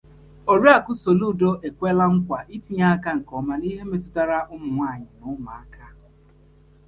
[0.51, 5.83] Oriakụ Soludo Ekwela Nkwà Itinye Anya Nke Ọma n'Ihe Metụtara Ụmụnwaanyị na Ụmụaka